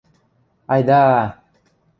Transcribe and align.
–Айда-а-а!.. 0.73 1.23